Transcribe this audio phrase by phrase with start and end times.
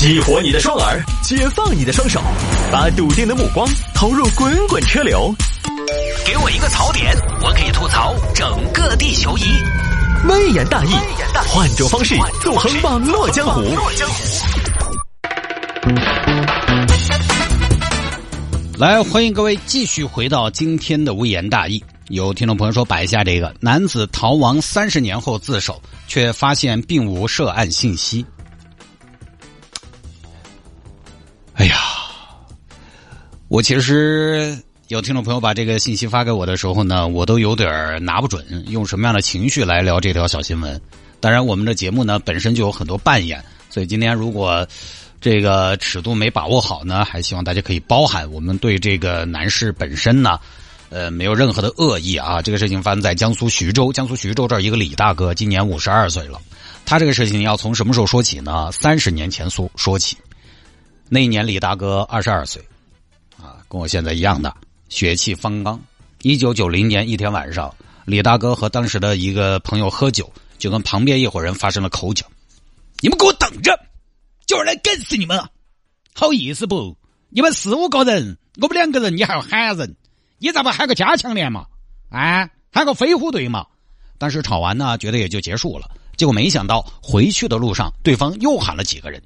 [0.00, 2.22] 激活你的双耳，解放你的双手，
[2.72, 5.30] 把笃定的目光投入滚滚车流。
[6.24, 9.42] 给我一个槽点，我可以吐槽整个地球仪。
[10.26, 10.94] 微言大义，
[11.46, 13.60] 换种方式纵横网络江湖。
[18.78, 21.84] 来，欢迎各位继续回到今天的微言大义。
[22.08, 25.78] 有听众朋友说摆一下这个男子逃亡三十年后自首，
[26.08, 28.24] 却发现并无涉案信息。
[33.50, 40.80] 我其实有听众朋友把这个信息发给我的时候呢，我都有点拿不准用什么样的情绪来聊这条小新闻。
[41.18, 44.64] 当然，我们的节目呢本身就有很多扮演，所以今天如果
[45.20, 48.30] 这个尺度没把握好呢，还希望大家可以包涵。
[48.30, 50.38] 我们对这个男士本身呢。
[50.90, 52.42] 呃，没有任何的恶意啊！
[52.42, 56.40] 这个事情发生在江苏徐州，江苏徐州这儿一个李大哥，今年五十二岁了。
[56.84, 58.72] 他这个事情要从什么时候说起呢？
[58.72, 60.16] 三十年前说说起。
[61.08, 62.60] 那一年李大哥二十二岁，
[63.70, 64.52] 跟我现在一样的，
[64.88, 65.80] 血气方刚。
[66.22, 67.72] 一九九零年一天晚上，
[68.04, 72.26] 李大哥和当时的一个朋友喝酒，就跟旁边一伙人发生了口角。
[72.98, 73.78] 你们给我等着，
[74.44, 75.40] 就是来干死你们！
[76.12, 76.96] 好意思不？
[77.28, 79.94] 你们四五个人，我们两个人，你还要喊人？
[80.38, 81.64] 你咋不喊个加强连嘛？
[82.10, 83.64] 啊，喊个飞虎队嘛？
[84.18, 85.88] 但是吵完呢，觉得也就结束了。
[86.16, 89.22] 结果没想到回去的路上，对方又喊了几个人。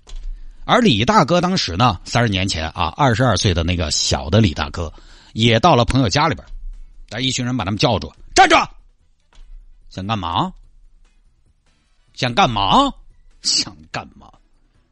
[0.64, 4.92] 而李大哥当时呢，三十年前啊，二十二岁的那个小的李大哥，
[5.34, 6.46] 也到了朋友家里边，
[7.08, 8.56] 但一群人把他们叫住，站住！
[9.90, 10.52] 想干嘛？
[12.14, 12.92] 想干嘛？
[13.42, 14.32] 想干嘛？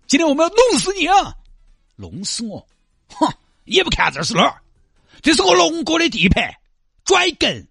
[0.06, 1.34] 今天我们要弄死你啊！
[1.96, 2.66] 弄死我？
[3.14, 3.32] 哼！
[3.64, 4.60] 也不看这是哪儿？
[5.22, 6.52] 这是我龙哥的地盘，
[7.04, 7.66] 拽梗。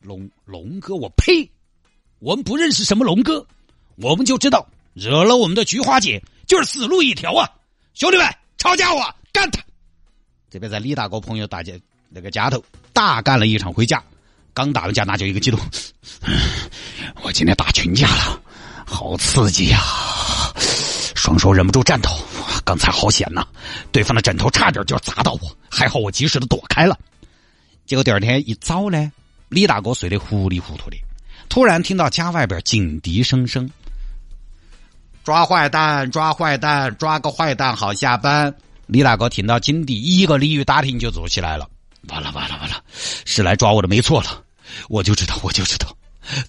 [0.00, 1.48] 龙龙哥，我呸！
[2.18, 3.46] 我们不认识什么龙哥，
[3.96, 7.48] 我们就知道惹了我们的菊花姐就是死路一条啊！
[7.94, 9.60] 兄弟们，抄家伙，干他！
[10.50, 11.74] 这边在李大哥朋友大家
[12.08, 14.02] 那个家头大干了一场回家，
[14.54, 15.60] 刚打完架那就一个激动，
[17.22, 18.40] 我今天打群架了，
[18.86, 19.78] 好刺激呀！
[21.14, 22.10] 双手忍不住颤抖。
[22.64, 23.46] 刚才好险呐，
[23.92, 26.98] 对方的枕头差点就要砸到我，还好我及时的躲开了。
[27.84, 29.12] 结果第二天一早呢，
[29.50, 30.96] 李大哥睡得糊里糊涂的，
[31.50, 33.70] 突然听到家外边警笛声声，
[35.28, 38.54] 抓坏蛋，抓坏蛋，抓个坏蛋好下班。
[38.86, 41.68] 李大哥听到警笛，一个鲤鱼打挺就坐起来了。
[42.08, 42.82] 完了完了完了，
[43.26, 44.42] 是来抓我的没错了，
[44.88, 45.94] 我就知道我就知道，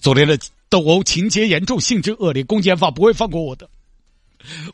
[0.00, 0.38] 昨天的
[0.70, 3.68] 斗殴情节严重，性质恶劣，公检法不会放过我的。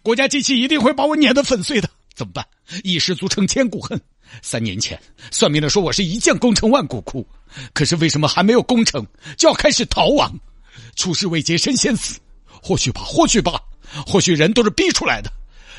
[0.05, 2.47] 国家机器一定会把我碾得粉碎的，怎么办？
[2.85, 4.01] 一失足成千古恨。
[4.41, 4.97] 三年前，
[5.33, 7.27] 算命的说我是一将功成万骨枯，
[7.73, 9.05] 可是为什么还没有功成
[9.37, 10.33] 就要开始逃亡？
[10.95, 13.61] 出师未捷身先死，或许吧，或许吧，
[14.07, 15.33] 或许人都是逼出来的。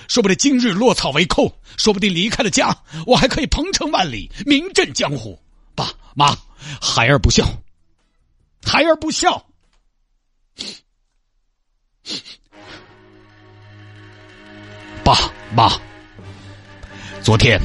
[0.08, 2.76] 说不定今日落草为寇，说不定离开了家，
[3.06, 5.38] 我还可以鹏程万里，名震江湖。
[5.76, 6.34] 爸妈，
[6.82, 7.46] 孩儿不孝，
[8.64, 9.46] 孩儿不孝。
[15.04, 15.14] 爸
[15.54, 15.70] 妈，
[17.22, 17.60] 昨天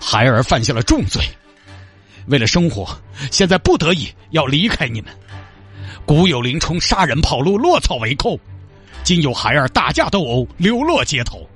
[0.00, 1.22] 孩儿犯下了重罪，
[2.26, 2.98] 为了生活，
[3.30, 5.14] 现在不得已要离开你们。
[6.06, 8.36] 古有林冲杀人跑路，落草为寇；
[9.04, 11.46] 今有孩儿打架斗殴，流落街头。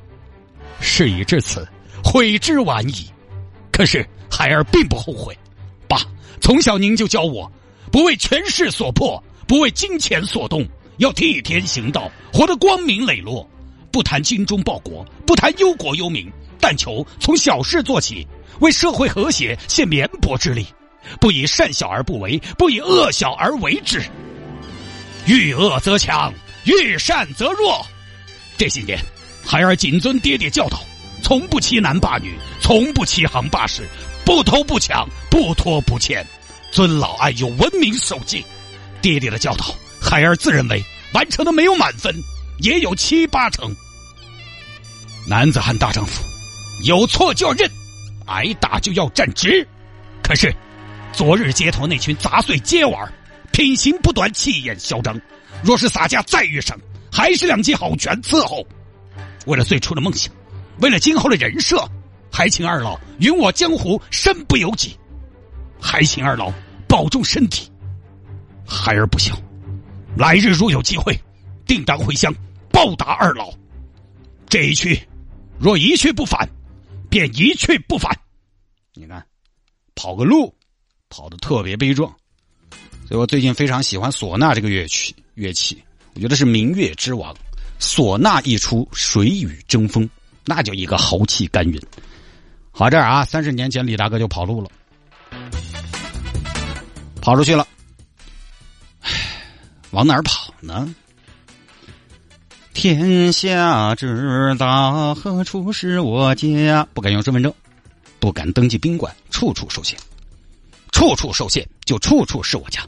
[0.81, 1.67] 事已至此，
[2.03, 3.09] 悔之晚矣。
[3.71, 5.37] 可是 孩儿并不后悔。
[5.89, 5.99] 爸，
[6.41, 7.51] 从小您就教我，
[7.93, 10.67] 不为权势所迫，不为金钱所动，
[10.99, 13.49] 要替天行道，活得光明磊落。
[13.93, 16.31] 不谈精忠报国，不谈忧国忧民，
[16.61, 18.27] 但求从小事做起，
[18.61, 20.67] 为社会和谐献绵薄之力，
[21.19, 24.03] 不以善小而不为，不以恶小而为之。
[25.27, 26.33] 欲恶则强，
[26.67, 27.85] 遇善则弱。
[28.59, 28.99] 这些年，
[29.45, 30.85] 孩儿谨遵爹爹教导，
[31.23, 33.89] 从不欺男霸女，从不欺行霸市，
[34.25, 36.27] 不偷不抢，不拖不欠，
[36.73, 38.45] 尊老爱幼，文明守纪。
[39.01, 40.83] 爹爹的教导，孩儿自认为
[41.13, 42.13] 完成的没有满分，
[42.59, 43.75] 也有七八成。
[45.29, 46.23] 男子汉大丈夫，
[46.85, 47.71] 有错就要认，
[48.27, 49.67] 挨打就要站直。
[50.23, 50.53] 可是，
[51.13, 53.09] 昨日街头那群杂碎街娃，
[53.53, 55.21] 品行不端，气焰嚣张。
[55.63, 56.79] 若是洒家再遇上，
[57.11, 58.67] 还是两记好拳伺候。
[59.47, 60.33] 为了最初的梦想，
[60.81, 61.77] 为了今后的人设，
[62.31, 64.97] 还请二老允我江湖身不由己。
[65.81, 66.53] 还请二老
[66.89, 67.71] 保重身体。
[68.67, 69.35] 孩儿不孝，
[70.17, 71.19] 来日如有机会，
[71.67, 72.35] 定当回乡
[72.71, 73.53] 报答二老。
[74.49, 75.01] 这一去。
[75.59, 76.47] 若一去不返，
[77.09, 78.13] 便一去不返。
[78.93, 79.25] 你看，
[79.95, 80.55] 跑个路，
[81.09, 82.15] 跑的特别悲壮。
[83.09, 85.83] 所以我最近非常喜欢唢呐这个乐曲，乐器，
[86.15, 87.35] 我觉得是民乐之王。
[87.79, 90.09] 唢呐一出，谁与争锋，
[90.47, 91.81] 那叫一个豪气干云。
[92.73, 94.71] 好这儿啊，三十年前李大哥就跑路了，
[97.21, 97.69] 跑出去了。
[99.01, 99.11] 唉，
[99.91, 100.95] 往哪儿跑呢？
[102.73, 106.89] 天下之大，何处是我家？
[106.95, 107.53] 不敢用身份证，
[108.19, 109.99] 不敢登记宾馆，处处受限，
[110.93, 112.83] 处处受限，就处处是我家。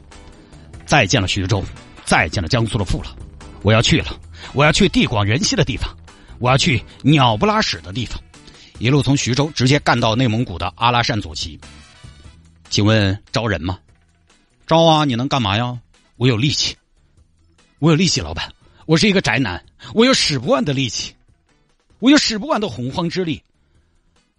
[0.87, 1.63] 再见了徐州，
[2.09, 3.15] 再见了江苏的父老，
[3.61, 4.19] 我要去了，
[4.55, 5.95] 我要去地广人稀的地方，
[6.39, 8.19] 我要去鸟不拉屎的地方，
[8.79, 11.59] 一路从徐州直接干到内蒙古的阿拉善左旗。
[12.67, 13.77] 请问招人吗？
[14.65, 15.05] 招啊！
[15.05, 15.79] 你能干嘛呀？
[16.15, 16.75] 我有力气，
[17.77, 18.51] 我有力气，老板。
[18.87, 19.63] 我是一个宅男，
[19.93, 21.13] 我有使不完的力气，
[21.99, 23.39] 我有使不完的洪荒之力。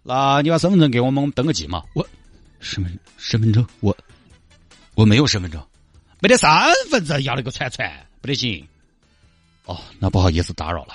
[0.03, 1.81] 那你把身份证给我们，我们登个记嘛。
[1.93, 2.05] 我
[2.59, 3.95] 身份身份证，我
[4.93, 5.65] 我没有身份证，
[6.21, 7.91] 没得三分子，要那个串串，
[8.21, 8.65] 不得行。
[9.65, 10.93] 哦，那不好意思打扰了。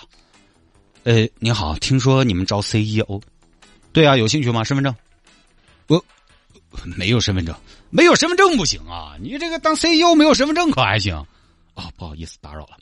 [1.02, 3.20] 呃，您好，听说你们招 CEO？
[3.92, 4.62] 对啊，有兴趣吗？
[4.62, 4.94] 身份证？
[5.88, 6.04] 我
[6.96, 7.52] 没有身份证，
[7.90, 9.16] 没有身份证不行啊！
[9.20, 11.16] 你这个当 CEO 没有身份证可还行？
[11.74, 12.76] 哦，不好意思打扰了。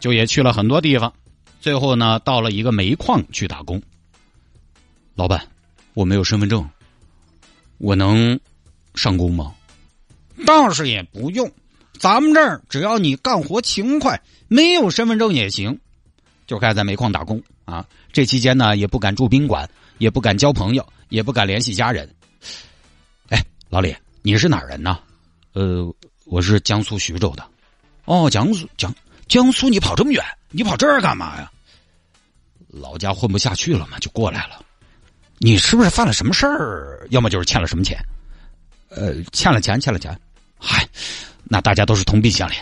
[0.00, 1.12] 就也去了很多地方，
[1.60, 3.82] 最后呢，到了一个煤矿去打工。
[5.14, 5.46] 老板，
[5.92, 6.66] 我没有身份证，
[7.76, 8.38] 我能
[8.94, 9.54] 上工吗？
[10.44, 11.50] 倒是也不用，
[11.98, 15.78] 咱们这儿只要你干活勤快，没有身份证也行。
[16.46, 19.68] 就开始在煤矿打工啊，这期间呢，也不敢住宾馆，
[19.98, 22.08] 也不敢交朋友，也不敢联系家人。
[23.30, 24.98] 哎，老李，你是哪人呢？
[25.54, 25.92] 呃，
[26.24, 27.44] 我是江苏徐州的。
[28.04, 28.94] 哦，江苏江。
[29.26, 31.50] 江苏，你跑这么远，你跑这儿干嘛呀？
[32.68, 34.64] 老家混不下去了嘛，就过来了。
[35.38, 37.06] 你是不是犯了什么事儿？
[37.10, 37.98] 要么就是欠了什么钱？
[38.88, 40.16] 呃，欠了钱，欠了钱。
[40.58, 40.88] 嗨，
[41.44, 42.54] 那大家都是同病相怜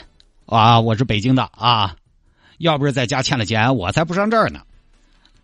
[0.46, 0.78] 啊！
[0.80, 1.96] 我是北京的啊，
[2.58, 4.60] 要不是在家欠了钱，我才不上这儿呢。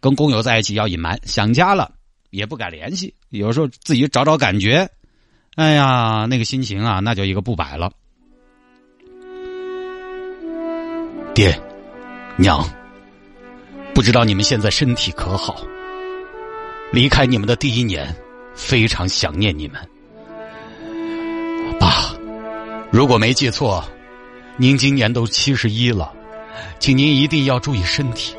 [0.01, 1.93] 跟工友在一起要隐瞒，想家了
[2.31, 4.89] 也不敢联系，有时候自己找找感觉。
[5.57, 7.91] 哎呀，那个心情啊，那叫一个不摆了。
[11.35, 11.59] 爹，
[12.37, 12.63] 娘，
[13.95, 15.61] 不知道你们现在身体可好？
[16.93, 18.15] 离开你们的第一年，
[18.55, 19.81] 非常想念你们。
[22.91, 23.85] 如果没记错，
[24.57, 26.13] 您今年都七十一了，
[26.81, 28.35] 请您一定要注意身体。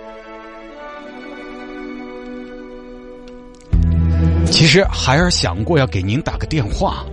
[4.51, 7.05] 其实孩儿想过要给您打个电话，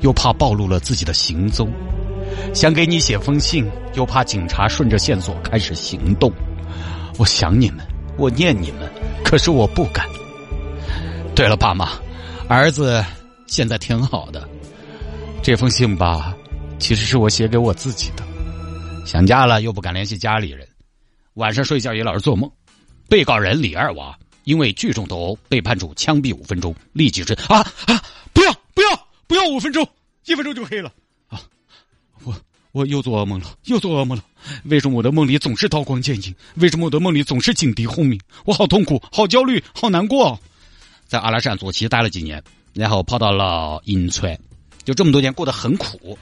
[0.00, 1.70] 又怕暴露了自己的行踪。
[2.54, 6.32] 想给你写封信，又怕警察顺着线索开始行动。
[7.18, 7.84] 我想你们，
[8.16, 8.88] 我念你们，
[9.24, 10.06] 可是我不敢。
[11.34, 11.90] 对了，爸妈，
[12.48, 13.04] 儿子
[13.46, 14.48] 现在挺好的。
[15.42, 16.34] 这封信吧，
[16.80, 18.24] 其实是我写给我自己的。
[19.06, 20.66] 想家了，又不敢联系家里人，
[21.34, 22.50] 晚上睡觉也老是做梦。
[23.08, 28.02] 被告人李二娃因为聚众斗殴被判处枪毙五分钟，立即执啊啊！
[28.32, 29.86] 不要不要不要五分钟，
[30.26, 30.92] 一分钟就可以了。
[32.24, 32.34] 我
[32.72, 34.24] 我又做噩梦了，又做噩梦了。
[34.64, 36.34] 为什么我的梦里总是刀光剑影？
[36.54, 38.18] 为什么我的梦里总是警笛轰鸣？
[38.44, 40.38] 我好痛苦，好焦虑，好难过。
[41.06, 42.42] 在阿拉善左旗待了几年，
[42.72, 44.38] 然后跑到了银川，
[44.84, 46.16] 就这么多年过得很苦。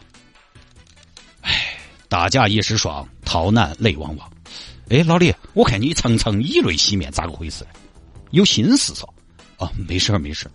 [2.08, 4.30] 打架一时爽，逃难泪汪汪。
[4.88, 7.66] 哎，老李，我看你常常以泪洗面，咋个回事？
[8.30, 9.06] 有心事嗦？
[9.58, 10.50] 哦，没事没事，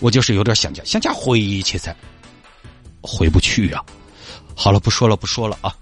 [0.00, 1.94] 我就是有点想家，想家回去噻，
[3.00, 3.82] 回不去呀。
[4.54, 5.74] 好了，不说了，不说了啊！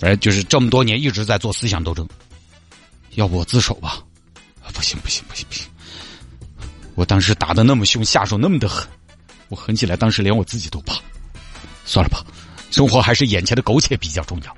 [0.00, 2.08] 哎，就是这么多年一直在做思想斗争，
[3.16, 3.98] 要不我自首吧？
[4.72, 5.66] 不行，不行，不行，不行！
[6.94, 8.86] 我当时打的那么凶，下手那么的狠，
[9.48, 10.94] 我狠起来，当时连我自己都怕。
[11.84, 12.24] 算了吧，
[12.70, 14.56] 生活还是眼前的苟且比较重要。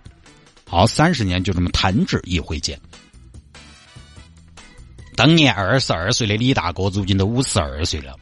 [0.68, 2.78] 好，三十年就这么弹指一挥间。
[5.14, 8.16] 当年二十二岁的李大哥，如今都五十二岁了，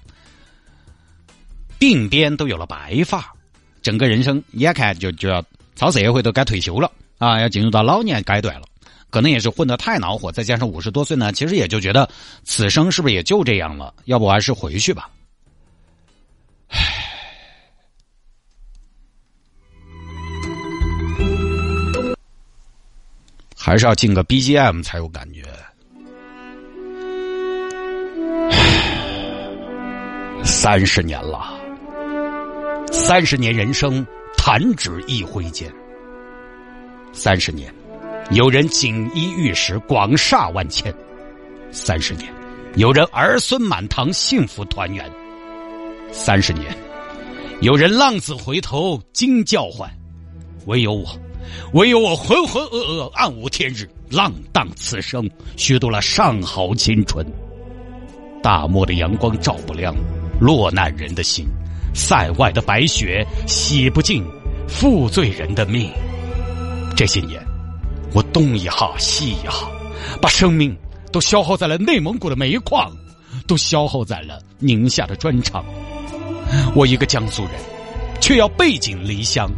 [1.79, 3.33] 鬓边都有了白发。
[3.81, 5.43] 整个人生眼看就就要
[5.77, 8.67] 超社会都该退休了啊，要进入到老年阶段了，
[9.09, 12.09] 可能也是混得太恼火，再加上五十多岁呢，其实也就觉得
[12.45, 13.95] 此生是不是也就这样了？
[14.05, 15.09] 要不还是回去吧。
[23.63, 25.43] 还是要进个 BGM 才有感觉。
[30.43, 31.61] 三十年了。
[32.91, 35.71] 三十年人生，弹指一挥间。
[37.13, 37.71] 三十年，
[38.31, 40.91] 有人锦衣玉食，广厦万千；
[41.71, 42.33] 三十年，
[42.77, 45.05] 有人儿孙满堂，幸福团圆；
[46.11, 46.75] 三十年，
[47.61, 49.91] 有人浪子回头，惊叫唤，
[50.65, 51.07] 唯有我。
[51.73, 57.27] 唯有我浑浑噩噩、暗无天日、浪荡此生，虚度了上好青春。
[58.43, 59.95] 大漠的阳光照不亮
[60.41, 61.47] 落难人的心，
[61.95, 64.25] 塞外的白雪洗不尽
[64.67, 65.91] 负罪人的命。
[66.97, 67.43] 这些年，
[68.13, 69.71] 我东一哈西一哈，
[70.21, 70.77] 把生命
[71.13, 72.91] 都消耗在了内蒙古的煤矿，
[73.47, 75.65] 都消耗在了宁夏的砖厂。
[76.75, 77.53] 我一个江苏人，
[78.21, 79.51] 却要背井离乡，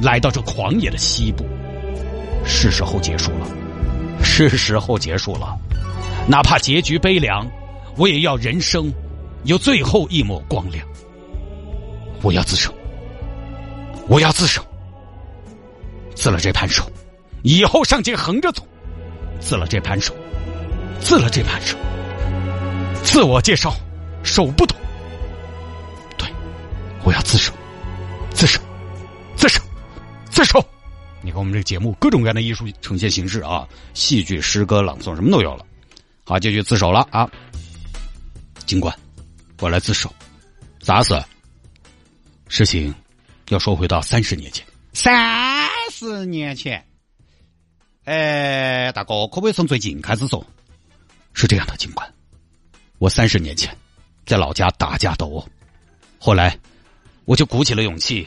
[0.00, 1.46] 来到这狂野的西部。
[2.44, 3.46] 是时候结束了，
[4.22, 5.58] 是时候结束了，
[6.26, 7.46] 哪怕结局悲凉。
[7.96, 8.92] 我也要人生
[9.44, 10.86] 有最后一抹光亮。
[12.22, 12.72] 我要自首，
[14.08, 14.64] 我要自首。
[16.14, 16.90] 自了这盘手，
[17.42, 18.66] 以后上街横着走。
[19.40, 20.14] 自了这盘手，
[21.00, 21.76] 自了这盘手。
[23.04, 23.74] 自我介绍，
[24.22, 24.74] 手不抖。
[26.16, 26.28] 对，
[27.04, 27.52] 我要自首，
[28.30, 28.60] 自首，自首，
[30.38, 30.64] 自首。
[31.20, 35.66] 你看我们这个节目，各种各样的艺术呈现形式啊，戏剧、诗歌、朗诵，什么都有了。
[36.24, 37.28] 好，就去自首了啊。
[38.64, 38.96] 警官，
[39.58, 40.14] 我来自首。
[40.78, 41.20] 咋死？
[42.46, 42.94] 事情
[43.48, 44.64] 要说回到三十年前。
[44.92, 46.86] 三十年前，
[48.04, 50.46] 哎，大哥，可不可以从最近开始说？
[51.32, 52.14] 是这样的，警官，
[52.98, 53.76] 我三十年前
[54.24, 55.48] 在老家打架斗殴，
[56.16, 56.56] 后来
[57.24, 58.24] 我就鼓起了勇气，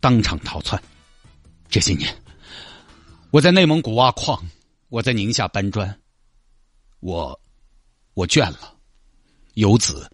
[0.00, 0.82] 当场逃窜。
[1.68, 2.14] 这些年，
[3.30, 4.42] 我在内蒙古挖矿，
[4.88, 6.00] 我在宁夏搬砖，
[7.00, 7.38] 我
[8.14, 8.74] 我倦了。
[9.54, 10.10] 游子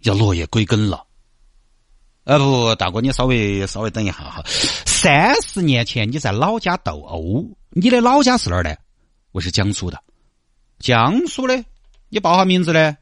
[0.00, 1.04] 要落叶归根了。
[2.24, 4.42] 呃不，大哥，你稍微稍微等一下哈。
[4.84, 8.78] 三十年前你在老家斗殴，你的老家是哪儿的？
[9.32, 10.02] 我是江苏的。
[10.78, 11.64] 江苏的？
[12.08, 12.96] 你报下名字嘞？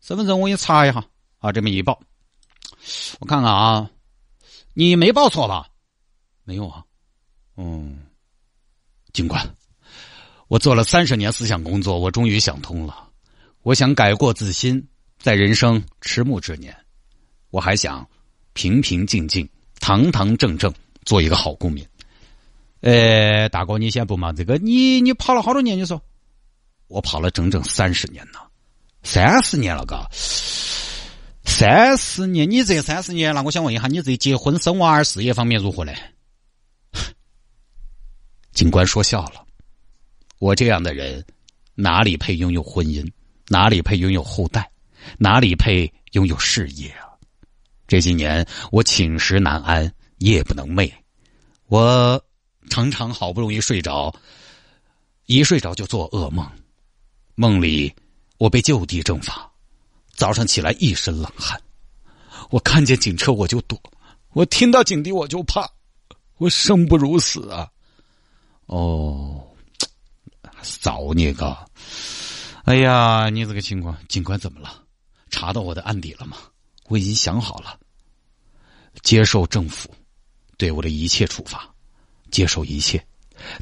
[0.00, 1.04] 身份证我给你查一下。
[1.38, 2.00] 啊，这么一报，
[3.20, 3.90] 我看看啊，
[4.74, 5.68] 你没报错吧？
[6.44, 6.84] 没有啊。
[7.56, 7.98] 嗯，
[9.12, 9.54] 警官，
[10.48, 13.08] 我做了三十年思想工作，我终于想通了。
[13.62, 14.86] 我想改过自新。
[15.18, 16.76] 在人生迟暮之年，
[17.50, 18.04] 我还想
[18.54, 21.86] 平平静静、堂堂正正做一个好公民。
[22.80, 25.78] 呃，大哥，你先不忙这个，你你跑了好多年？
[25.78, 26.02] 你说，
[26.88, 28.40] 我跑了整整三十年呢，
[29.04, 30.04] 三十年了，哥，
[31.44, 35.92] 三十年，你这三十年，那我想问一下，你这结婚生娃儿事业方面如何呢？
[38.62, 39.44] 警官说笑了，
[40.38, 41.26] 我这样的人
[41.74, 43.04] 哪里配拥有婚姻？
[43.48, 44.70] 哪里配拥有后代？
[45.18, 47.10] 哪里配拥有事业啊？
[47.88, 50.92] 这些年我寝食难安，夜不能寐，
[51.66, 52.24] 我
[52.70, 54.14] 常常好不容易睡着，
[55.26, 56.48] 一睡着就做噩梦，
[57.34, 57.92] 梦里
[58.38, 59.50] 我被就地正法，
[60.14, 61.60] 早上起来一身冷汗，
[62.50, 63.76] 我看见警车我就躲，
[64.34, 65.68] 我听到警笛我就怕，
[66.36, 67.68] 我生不如死啊！
[68.72, 69.46] 哦，
[70.80, 71.54] 造孽个！
[72.64, 74.82] 哎呀，你这个情况，警官怎么了？
[75.28, 76.38] 查到我的案底了吗？
[76.88, 77.78] 我已经想好了，
[79.02, 79.94] 接受政府
[80.56, 81.68] 对我的一切处罚，
[82.30, 83.04] 接受一切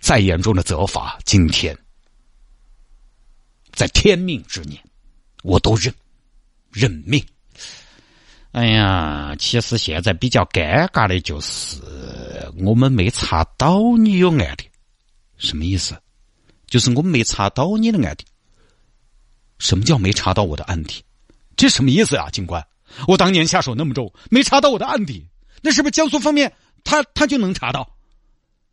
[0.00, 1.18] 再严重的责罚。
[1.24, 1.76] 今天，
[3.72, 4.80] 在天命之年，
[5.42, 5.92] 我都认
[6.70, 7.20] 认命。
[8.52, 11.80] 哎呀，其实现在比较尴尬的就是，
[12.58, 14.69] 我们没查到你有案底。
[15.40, 16.00] 什么意思？
[16.68, 18.24] 就是我没查到你的案底。
[19.58, 21.02] 什么叫没查到我的案底？
[21.56, 22.64] 这什么意思啊，警官？
[23.08, 25.26] 我当年下手那么重，没查到我的案底，
[25.62, 26.52] 那是不是江苏方面
[26.84, 27.90] 他他就能查到？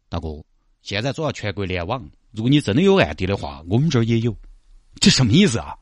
[0.10, 0.44] 大哥，
[0.82, 4.36] 现在主要全国联网，如果你真的有案底的话，我们这儿也有。
[5.00, 5.76] 这什么意思啊？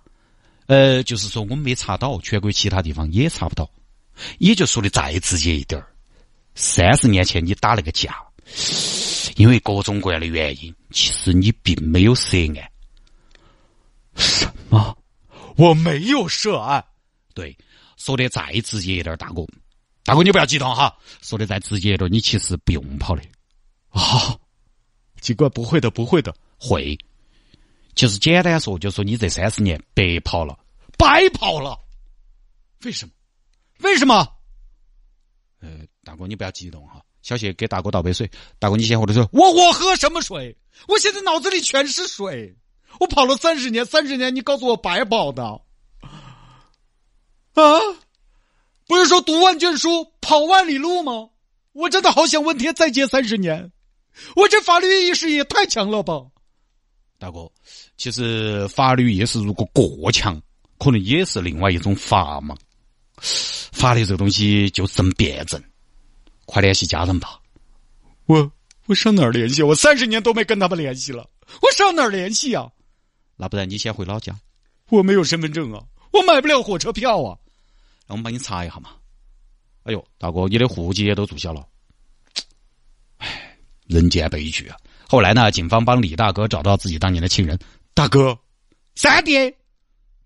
[0.68, 3.70] 呃，就是说我们没查到，全国其他地方也查不到。
[4.40, 5.88] 也就说的再直接一点儿，
[6.56, 8.16] 三十年前你打那个架，
[9.46, 12.72] 因为各种各样的原因，其实你并没有涉案。
[14.16, 14.98] 什么？
[15.56, 16.84] 我没有涉案？
[17.36, 17.56] 对，
[17.96, 19.46] 说的再直接一点，大哥，
[20.04, 20.98] 大哥你不要激动哈。
[21.22, 23.22] 说的再直接一点，你其实不用跑的。
[23.90, 24.36] 啊，
[25.22, 26.98] 警官不会的，不会的，会。
[27.94, 30.58] 其实简单说，就说你这三十年白跑了，
[30.98, 31.80] 白跑了。
[32.84, 33.12] 为什么？
[33.82, 34.28] 为什么？
[35.60, 37.00] 呃，大哥你不要激动哈。
[37.26, 38.30] 小谢给大哥倒杯水。
[38.60, 39.28] 大哥你先喝点水。
[39.32, 40.56] 我我喝什么水？
[40.88, 42.56] 我现在脑子里全是水。
[43.00, 45.44] 我跑了三十年，三十年你告诉我白跑的。
[47.56, 47.80] 啊，
[48.86, 51.30] 不是说读万卷书，跑万里路吗？
[51.74, 53.72] 我真的好想问天再接三十年，
[54.36, 56.22] 我这法律意识也太强了吧！
[57.18, 57.52] 大哥，
[57.98, 60.40] 其实法律意识如果过强，
[60.78, 62.56] 可能也是另外一种法嘛。
[63.18, 65.62] 法律这个东西就真辩证，
[66.46, 67.40] 快联系家人吧。
[68.26, 68.52] 我
[68.86, 69.62] 我上哪儿联系？
[69.62, 71.30] 我三十年都没跟他们联系了，
[71.62, 72.72] 我上哪儿联系啊？
[73.36, 74.36] 那不然你先回老家。
[74.90, 77.38] 我没有身份证啊，我买不了火车票啊。
[78.08, 78.92] 让我们帮你查一下嘛。
[79.84, 81.68] 哎呦，大哥，你的户籍也都注销了。
[83.18, 84.78] 唉，人间悲剧啊！
[85.08, 87.58] 后来呢，警方帮李大哥找到自己当年的亲人。
[87.94, 88.38] 大哥，
[88.96, 89.54] 三弟，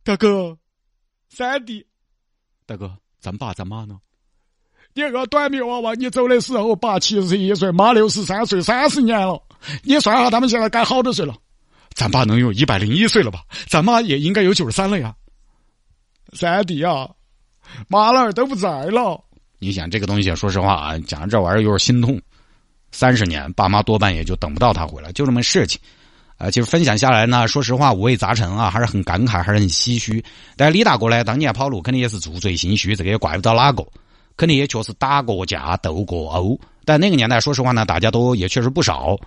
[0.03, 0.57] 大哥，
[1.29, 1.85] 三弟，
[2.65, 3.99] 大哥，咱爸咱妈呢？
[4.93, 9.41] 你个短命娃娃，你走的时候爸七十一岁，妈六十三岁，三十年了。
[9.84, 11.34] 你算下他们现在该好多岁了？
[11.93, 13.41] 咱爸能有一百零一岁了吧？
[13.67, 15.13] 咱妈也应该有九十三了呀。
[16.34, 17.10] 三弟啊，
[17.88, 19.22] 妈老儿都不在了。
[19.60, 22.19] 你想这个东西，说实话啊，讲这玩意儿有点心痛。
[22.91, 25.79] 三十年，爸妈多半也就等不到他回来，就这么事情。
[26.38, 30.24] 呃，其实分享下来呢，说实话五味杂陈啊，还是很感慨，还是很唏嘘。
[30.55, 33.86] 但李大哥呢，当年跑路肯定也是注罪心虚，这个也怪不到哪个。
[34.39, 39.17] 肯定也确实打过架、斗过殴，但那个年代，说实话呢，大家都也确实不少，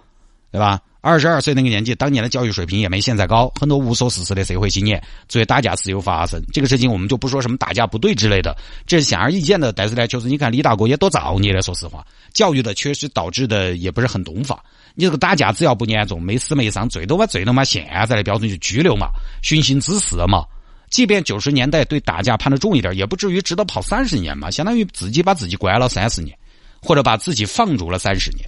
[0.51, 0.81] 对吧？
[1.03, 6.43] 二十二岁那个年纪，当年的教育水平也没现在高，很多无所事事的社会青年，所以打架时有发生。
[6.51, 9.71] 这个事情我们就不说什么打架不对之类的，这是显而易见的。
[9.71, 12.03] 但是呢，就是你看李大哥也多造孽的，说实话，
[12.33, 14.65] 教育的确实导致的也不是很懂法。
[14.95, 19.09] 你这个打架只要不严重，没死没伤，最多嘛最多嘛现在的标准就拘留嘛，
[19.43, 20.45] 寻衅滋事嘛。
[20.93, 26.39] 即便九十年代对打架判的重一点，也不至于值得跑三十年嘛，相当于自己把自己关了三十年，
[26.83, 28.47] 或者把自己放逐了三十年，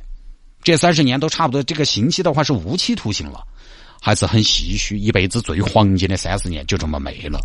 [0.62, 3.42] 这三十年都差不多，这个刑期的话是无期徒刑了，
[3.98, 7.40] 还是很唏嘘，一辈子最黄金的三十年就这么没了。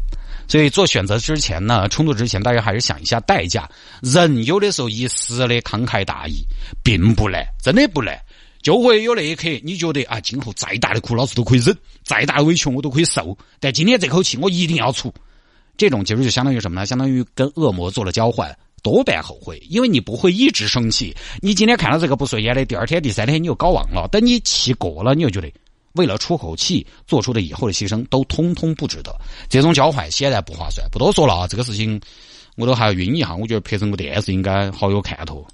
[0.50, 3.70] 所以做选择之前呢，冲突之前，大家还是想一下代价。
[4.01, 6.44] 人有的时候一时的慷慨大义
[6.84, 8.20] 并不难，真的不难。
[8.62, 15.13] 就会有那一刻，你觉得啊，今后再大的苦老子都可以忍，再大的委屈我都可以受，但今天这口气我一定要出。
[15.78, 16.86] 这种其实就相当于什么呢？
[16.86, 21.16] 相当于跟恶魔做了交换，多半后悔，因为你不会一直生气。
[21.42, 24.06] 你今天看到这个不顺眼的，第二天、第三天你又搞忘了。
[24.12, 25.50] 等你气过了，你又觉得
[25.94, 29.16] 为了出口气做出的以后的牺牲都通通不值得。
[29.48, 30.86] 这种交换显然不划算。
[30.91, 32.00] 不多说了啊，这个事情
[32.58, 33.34] 我都还要晕一下。
[33.34, 35.48] 我觉得拍成个电视应该好有看头。